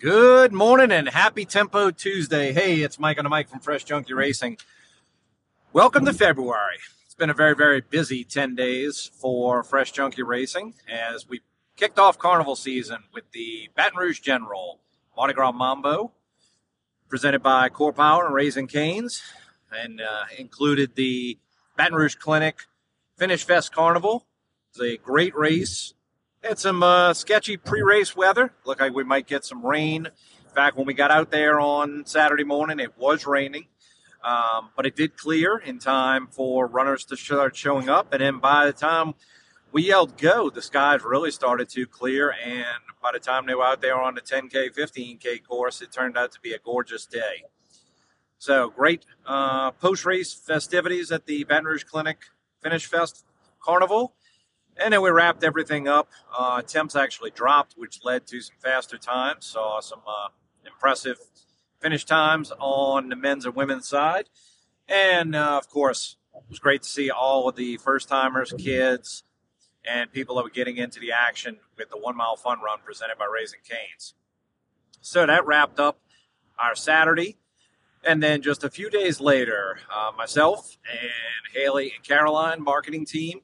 [0.00, 2.52] Good morning and happy Tempo Tuesday.
[2.52, 4.58] Hey, it's Mike on the mic from Fresh Junkie Racing.
[5.72, 6.78] Welcome to February.
[7.06, 11.42] It's been a very, very busy 10 days for Fresh Junkie Racing as we
[11.76, 14.80] kicked off carnival season with the Baton Rouge General
[15.16, 16.10] Mardi Gras Mambo,
[17.08, 19.22] presented by Core Power and Raising Canes,
[19.70, 21.38] and uh, included the
[21.76, 22.66] Baton Rouge Clinic
[23.16, 24.26] Finish Fest Carnival.
[24.70, 25.94] It's a great race
[26.44, 28.52] had some uh, sketchy pre-race weather.
[28.66, 30.06] Looked like we might get some rain.
[30.06, 33.66] In fact, when we got out there on Saturday morning, it was raining,
[34.22, 38.12] um, but it did clear in time for runners to start showing up.
[38.12, 39.14] And then by the time
[39.72, 42.34] we yelled go, the skies really started to clear.
[42.44, 42.66] And
[43.02, 46.32] by the time they were out there on the 10K, 15K course, it turned out
[46.32, 47.44] to be a gorgeous day.
[48.38, 52.18] So great uh, post-race festivities at the Baton Rouge Clinic
[52.62, 53.24] Finish Fest
[53.60, 54.14] Carnival.
[54.76, 56.08] And then we wrapped everything up.
[56.36, 59.46] Uh, temps actually dropped, which led to some faster times.
[59.46, 60.28] Saw some uh,
[60.66, 61.18] impressive
[61.80, 64.28] finish times on the men's and women's side.
[64.88, 69.22] And uh, of course, it was great to see all of the first timers, kids,
[69.84, 73.18] and people that were getting into the action with the one mile fun run presented
[73.18, 74.14] by Raising Canes.
[75.00, 76.00] So that wrapped up
[76.58, 77.36] our Saturday.
[78.06, 83.40] And then just a few days later, uh, myself and Haley and Caroline, marketing team,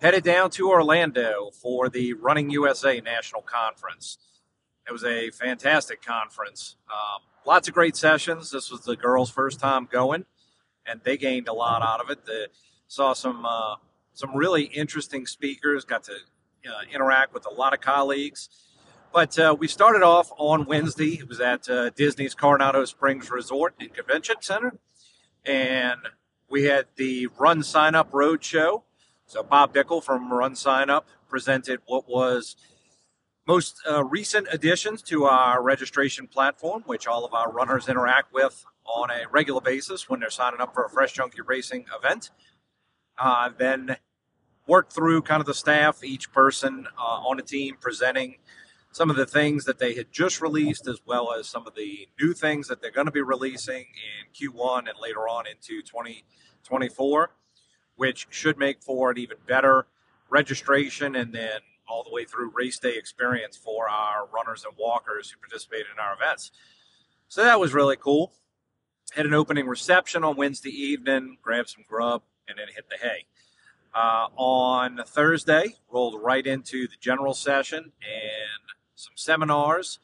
[0.00, 4.18] headed down to Orlando for the Running USA National Conference.
[4.86, 6.76] It was a fantastic conference.
[6.90, 8.50] Um, lots of great sessions.
[8.50, 10.24] This was the girls' first time going,
[10.86, 12.24] and they gained a lot out of it.
[12.24, 12.48] The,
[12.86, 13.76] saw some uh,
[14.14, 15.84] some really interesting speakers.
[15.84, 18.48] Got to uh, interact with a lot of colleagues.
[19.12, 21.14] But uh, we started off on Wednesday.
[21.14, 24.78] It was at uh, Disney's Coronado Springs Resort and Convention Center,
[25.44, 26.00] and
[26.48, 28.84] we had the Run Sign Up Road Show
[29.28, 32.56] so Bob Bickel from Run Sign Up presented what was
[33.46, 38.64] most uh, recent additions to our registration platform, which all of our runners interact with
[38.86, 42.30] on a regular basis when they're signing up for a Fresh Junkie Racing event.
[43.18, 43.98] Uh, then
[44.66, 48.36] work through kind of the staff, each person uh, on the team presenting
[48.92, 52.08] some of the things that they had just released, as well as some of the
[52.18, 57.30] new things that they're going to be releasing in Q1 and later on into 2024
[57.98, 59.86] which should make for an even better
[60.30, 65.30] registration and then all the way through race day experience for our runners and walkers
[65.30, 66.52] who participated in our events.
[67.28, 68.32] So that was really cool.
[69.12, 73.26] Had an opening reception on Wednesday evening, grabbed some grub, and then hit the hay.
[73.94, 78.62] Uh, on Thursday, rolled right into the general session and
[78.94, 79.98] some seminars,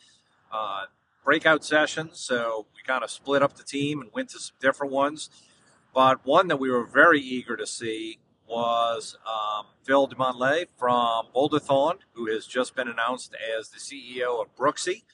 [0.51, 0.87] uh,
[1.25, 2.19] breakout sessions.
[2.19, 5.31] So we kind of split up the team and went to some different ones.
[5.95, 8.19] But one that we were very eager to see
[8.49, 14.55] was um, Phil Dumontet from Boulderthon, who has just been announced as the CEO of
[14.57, 15.05] Brooksee.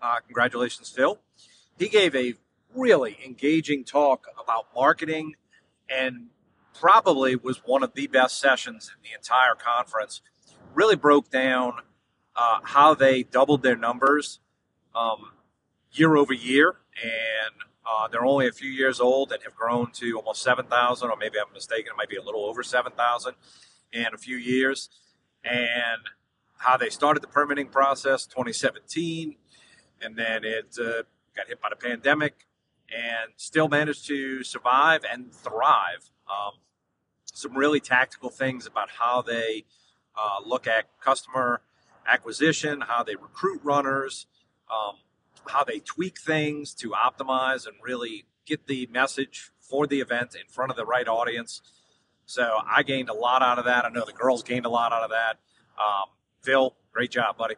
[0.00, 1.18] Uh, congratulations, Phil.
[1.78, 2.34] He gave a
[2.74, 5.34] really engaging talk about marketing
[5.88, 6.28] and
[6.78, 10.20] probably was one of the best sessions in the entire conference.
[10.74, 11.74] Really broke down
[12.36, 14.38] uh, how they doubled their numbers
[14.94, 15.32] um,
[15.92, 20.16] year over year and uh, they're only a few years old and have grown to
[20.18, 23.34] almost 7,000, or maybe I'm mistaken, it might be a little over 7,000
[23.92, 24.90] in a few years.
[25.42, 26.02] And
[26.58, 29.34] how they started the permitting process 2017,
[30.02, 31.02] and then it uh,
[31.34, 32.46] got hit by the pandemic
[32.90, 36.10] and still managed to survive and thrive.
[36.28, 36.60] Um,
[37.24, 39.64] some really tactical things about how they
[40.16, 41.62] uh, look at customer
[42.06, 44.26] acquisition, how they recruit runners.
[44.70, 44.96] Um,
[45.48, 50.48] how they tweak things to optimize and really get the message for the event in
[50.48, 51.62] front of the right audience.
[52.26, 53.84] So I gained a lot out of that.
[53.84, 55.38] I know the girls gained a lot out of that.
[55.78, 56.10] Um,
[56.42, 57.56] Phil, great job, buddy.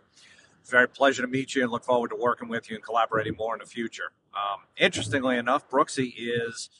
[0.69, 3.55] Very pleasure to meet you and look forward to working with you and collaborating more
[3.55, 4.13] in the future.
[4.35, 6.71] Um, interestingly enough, Brooksee is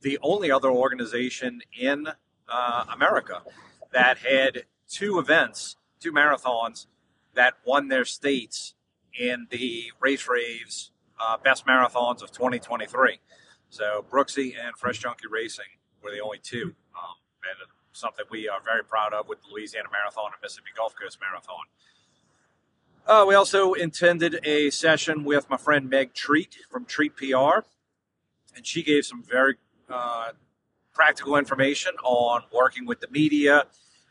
[0.00, 2.08] the only other organization in
[2.48, 3.42] uh, America
[3.92, 6.86] that had two events, two marathons
[7.34, 8.74] that won their states
[9.18, 10.90] in the Race Raves
[11.20, 13.20] uh, Best Marathons of 2023.
[13.68, 15.64] So Brooksee and Fresh Junkie Racing
[16.02, 19.88] were the only two, um, and something we are very proud of with the Louisiana
[19.92, 21.64] Marathon and Mississippi Gulf Coast Marathon.
[23.06, 27.64] Uh, we also intended a session with my friend Meg Treat from Treat PR,
[28.54, 29.56] and she gave some very
[29.88, 30.32] uh,
[30.92, 33.64] practical information on working with the media,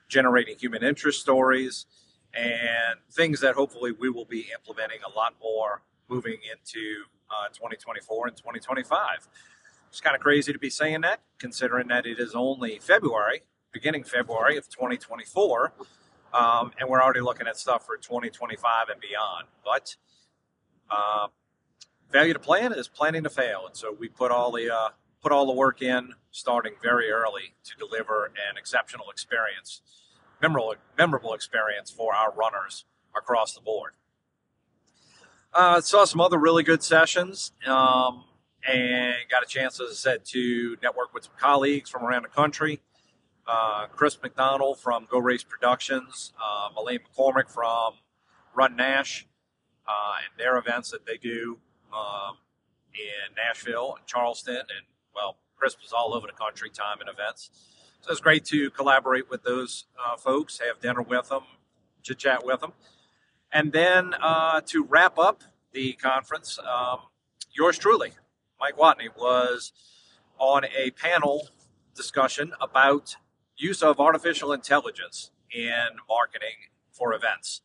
[0.07, 1.85] generating human interest stories,
[2.33, 8.27] and things that hopefully we will be implementing a lot more moving into uh, 2024
[8.27, 9.27] and 2025.
[9.89, 13.43] It's kind of crazy to be saying that, considering that it is only February,
[13.73, 15.73] beginning February of 2024,
[16.33, 19.47] um, and we're already looking at stuff for 2025 and beyond.
[19.65, 19.95] But
[20.89, 21.27] Uh,
[22.11, 24.89] failure to plan is planning to fail, and so we put all the uh,
[25.21, 29.81] put all the work in, starting very early to deliver an exceptional experience,
[30.41, 33.93] memorable memorable experience for our runners across the board.
[35.53, 37.51] Uh, saw some other really good sessions.
[37.65, 38.25] Um,
[38.67, 42.29] and got a chance, as I said, to network with some colleagues from around the
[42.29, 42.81] country.
[43.47, 47.93] Uh, Chris McDonald from Go Race Productions, uh, Elaine McCormick from
[48.55, 49.27] Run Nash,
[49.87, 51.57] uh, and their events that they do
[51.91, 52.37] um,
[52.93, 54.85] in Nashville and Charleston, and
[55.15, 57.49] well, Chris was all over the country, time and events.
[58.01, 61.41] So it's great to collaborate with those uh, folks, have dinner with them,
[62.01, 62.71] chit chat with them,
[63.51, 65.43] and then uh, to wrap up
[65.73, 66.99] the conference, um,
[67.51, 68.11] yours truly,
[68.59, 69.73] Mike Wattigny, was
[70.37, 71.49] on a panel
[71.93, 73.17] discussion about
[73.57, 77.61] use of artificial intelligence in marketing for events.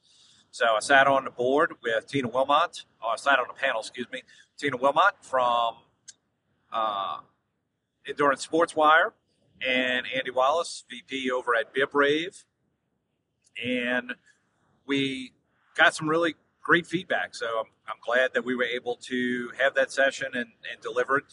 [0.50, 3.80] So I sat on the board with Tina Wilmot, or I sat on the panel,
[3.80, 4.22] excuse me,
[4.58, 5.76] Tina Wilmot from
[6.72, 7.18] uh,
[8.06, 9.12] Endurance Sports Wire
[9.66, 12.44] and Andy Wallace, VP over at BibRave.
[13.64, 14.14] And
[14.86, 15.32] we
[15.76, 17.34] got some really great feedback.
[17.34, 21.18] So I'm, I'm glad that we were able to have that session and, and deliver
[21.18, 21.24] it.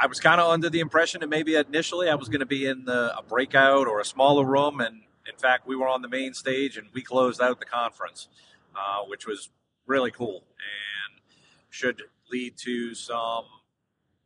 [0.00, 2.66] I was kind of under the impression that maybe initially I was going to be
[2.66, 4.80] in the, a breakout or a smaller room.
[4.80, 8.28] And in fact, we were on the main stage and we closed out the conference,
[8.74, 9.50] uh, which was
[9.86, 11.22] really cool and
[11.68, 13.44] should lead to some,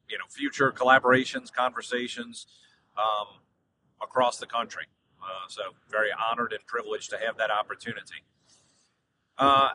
[0.09, 2.47] you know, future collaborations, conversations
[2.99, 3.27] um,
[4.03, 4.85] across the country.
[5.23, 8.23] Uh, so very honored and privileged to have that opportunity.
[9.39, 9.71] Uh,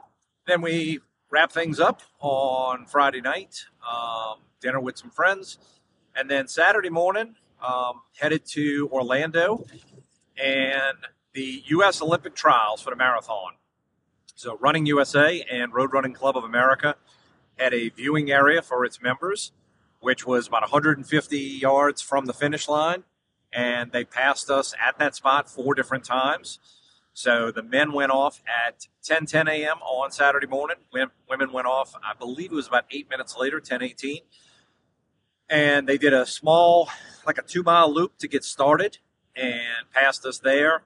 [0.48, 5.58] then we wrap things up on Friday night, um, dinner with some friends,
[6.16, 9.66] and then Saturday morning um, headed to Orlando
[10.42, 10.98] and
[11.34, 12.02] the U.S.
[12.02, 13.54] Olympic trials for the marathon.
[14.36, 16.96] So, Running USA and Road Running Club of America
[17.58, 19.52] had a viewing area for its members,
[20.00, 23.04] which was about 150 yards from the finish line.
[23.53, 26.59] And they passed us at that spot four different times.
[27.13, 29.77] So the men went off at 10 10 a.m.
[29.80, 30.77] on Saturday morning.
[31.30, 34.21] Women went off, I believe it was about eight minutes later, 10 18.
[35.50, 36.89] And they did a small,
[37.27, 39.00] like a two mile loop to get started
[39.36, 40.83] and passed us there.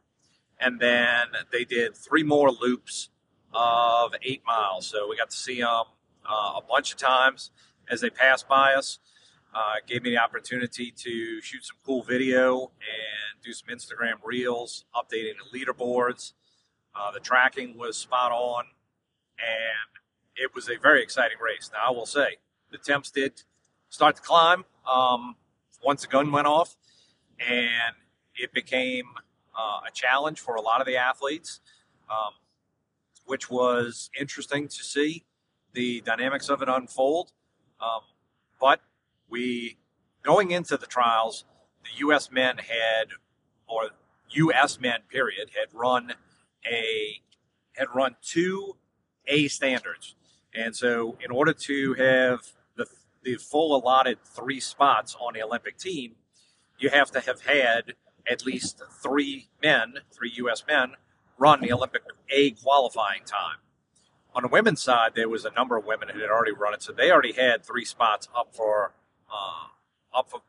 [0.59, 3.09] And then they did three more loops
[3.53, 4.87] of eight miles.
[4.87, 5.83] So we got to see them
[6.27, 7.51] uh, a bunch of times
[7.89, 8.99] as they passed by us.
[9.55, 14.83] Uh, gave me the opportunity to shoot some cool video and do some Instagram reels,
[14.93, 16.33] updating the leaderboards.
[16.93, 18.65] Uh, the tracking was spot on,
[19.39, 21.69] and it was a very exciting race.
[21.71, 22.37] Now, I will say,
[22.69, 23.43] the temps did
[23.87, 25.35] start to climb um,
[25.81, 26.75] once the gun went off,
[27.39, 27.95] and
[28.35, 29.05] it became
[29.57, 31.61] uh, a challenge for a lot of the athletes,
[32.09, 32.33] um,
[33.25, 35.23] which was interesting to see
[35.71, 37.31] the dynamics of it unfold.
[37.79, 38.01] Um,
[38.59, 38.81] but
[39.35, 39.77] we
[40.23, 41.43] going into the trials,
[41.83, 42.31] the U.S.
[42.31, 43.07] men had,
[43.67, 43.89] or
[44.29, 44.79] U.S.
[44.79, 46.13] men period, had run
[46.65, 47.21] a
[47.73, 48.77] had run two
[49.27, 50.15] A standards,
[50.53, 52.39] and so in order to have
[52.77, 52.85] the
[53.23, 56.15] the full allotted three spots on the Olympic team,
[56.79, 57.95] you have to have had
[58.31, 60.63] at least three men, three U.S.
[60.65, 60.93] men,
[61.37, 63.57] run the Olympic A qualifying time.
[64.33, 66.81] On the women's side, there was a number of women who had already run it,
[66.81, 68.93] so they already had three spots up for
[69.31, 70.41] uh, up for,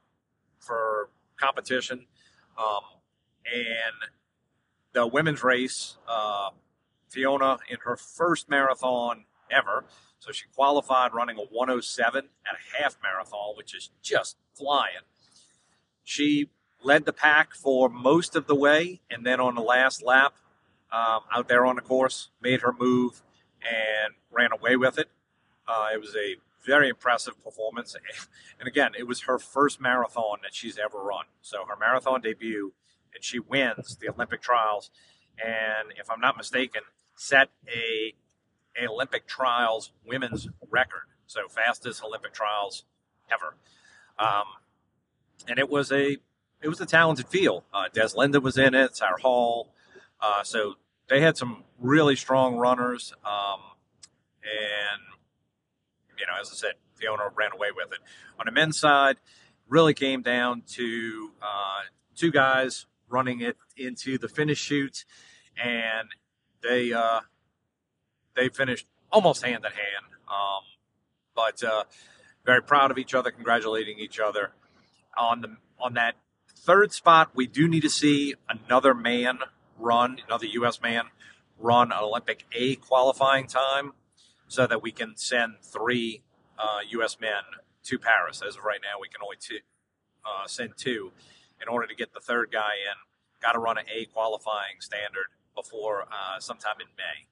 [0.59, 2.07] for competition.
[2.59, 2.83] Um,
[3.45, 4.11] and
[4.93, 6.51] the women's race, uh,
[7.09, 9.85] Fiona in her first marathon ever.
[10.19, 15.05] So she qualified running a 107 at a half marathon, which is just flying.
[16.03, 16.51] She
[16.83, 20.35] led the pack for most of the way, and then on the last lap,
[20.93, 23.23] um, out there on the course, made her move
[23.61, 25.09] and ran away with it.
[25.67, 27.97] Uh, it was a very impressive performance.
[28.59, 31.27] And again, it was her first marathon that she's ever run.
[31.43, 32.73] So her marathon debut,
[33.15, 34.91] and she wins the Olympic trials.
[35.39, 36.81] And if I'm not mistaken,
[37.17, 38.15] set a,
[38.83, 41.09] a Olympic trials women's record.
[41.27, 42.85] So fastest Olympic trials
[43.31, 43.57] ever.
[44.19, 44.45] Um,
[45.47, 46.17] and it was a
[46.63, 47.65] it was a talented field.
[47.75, 48.97] Uh, Des Linden was in it.
[48.97, 49.75] Sarah Hall.
[50.21, 50.75] Uh, so
[51.09, 53.13] they had some really strong runners.
[53.25, 53.61] Um,
[54.43, 55.03] and
[56.19, 57.99] you know, as I said, Fiona ran away with it.
[58.39, 59.17] On the men's side,
[59.69, 61.83] really came down to uh,
[62.15, 65.05] two guys running it into the finish chute,
[65.63, 66.09] and
[66.63, 67.21] they uh,
[68.35, 70.07] they finished almost hand in hand.
[70.29, 70.63] Um,
[71.35, 71.85] but uh,
[72.45, 74.53] very proud of each other, congratulating each other
[75.17, 76.15] on the on that
[76.57, 77.31] third spot.
[77.35, 79.39] We do need to see another man
[79.79, 80.81] run, another U.S.
[80.81, 81.05] man
[81.59, 83.93] run an Olympic A qualifying time.
[84.49, 86.23] So that we can send three
[86.59, 87.19] uh, U.S.
[87.21, 87.43] men
[87.85, 88.43] to Paris.
[88.47, 89.59] As of right now, we can only two,
[90.25, 91.13] uh, send two.
[91.61, 92.97] In order to get the third guy in,
[93.41, 97.27] got to run an A qualifying standard before uh, sometime in May.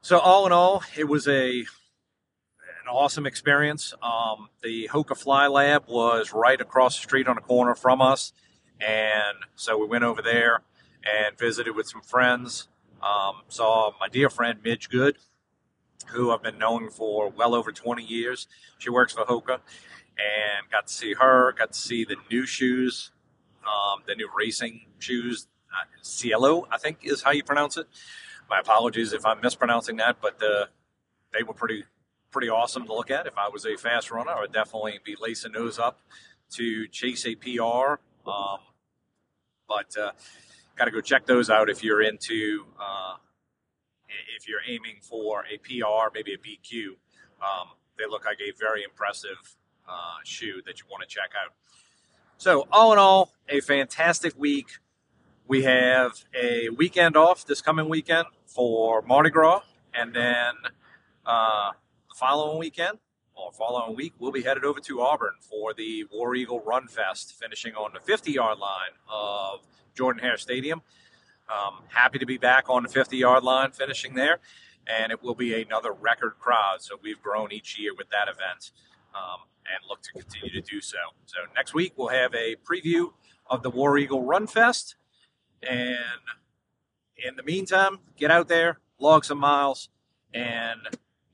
[0.00, 1.66] So all in all, it was a
[2.80, 3.92] an awesome experience.
[4.02, 8.32] Um, the Hoka Fly Lab was right across the street on a corner from us,
[8.80, 10.62] and so we went over there
[11.04, 12.68] and visited with some friends.
[13.02, 15.18] Um, saw my dear friend Midge Good,
[16.08, 18.48] who I've been knowing for well over 20 years.
[18.78, 19.60] She works for Hoka,
[20.18, 21.52] and got to see her.
[21.52, 23.10] Got to see the new shoes,
[23.64, 25.46] um, the new racing shoes.
[25.70, 27.86] Uh, Cielo, I think is how you pronounce it.
[28.48, 30.66] My apologies if I'm mispronouncing that, but uh,
[31.32, 31.84] they were pretty
[32.30, 33.26] pretty awesome to look at.
[33.26, 36.00] If I was a fast runner, I would definitely be lacing those up
[36.52, 38.00] to chase a PR.
[38.28, 38.58] Um,
[39.68, 40.12] but uh,
[40.76, 43.16] got to go check those out if you're into uh,
[44.40, 46.88] if you're aiming for a PR, maybe a BQ.
[47.42, 47.68] Um,
[47.98, 49.56] they look like a very impressive
[49.86, 51.52] uh, shoe that you want to check out.
[52.38, 54.78] So all in all, a fantastic week.
[55.46, 60.54] We have a weekend off this coming weekend for Mardi Gras, and then
[61.26, 61.72] uh,
[62.08, 62.98] the following weekend
[63.34, 67.34] or following week, we'll be headed over to Auburn for the War Eagle Run Fest,
[67.38, 69.60] finishing on the 50 yard line of
[69.94, 70.82] Jordan Hare Stadium.
[71.50, 74.38] Um, happy to be back on the 50 yard line, finishing there,
[74.86, 76.80] and it will be another record crowd.
[76.80, 78.70] So we've grown each year with that event
[79.14, 80.98] um, and look to continue to do so.
[81.26, 83.12] So next week, we'll have a preview
[83.48, 84.94] of the War Eagle Run Fest.
[85.68, 85.98] And
[87.16, 89.88] in the meantime, get out there, log some miles,
[90.32, 90.80] and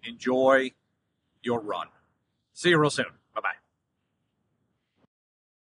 [0.03, 0.73] enjoy
[1.43, 1.89] your run.
[2.53, 3.07] See you real soon.
[3.35, 3.66] Bye bye.